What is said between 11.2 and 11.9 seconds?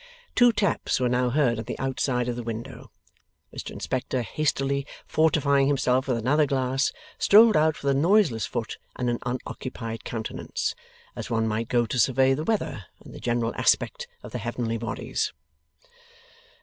one might go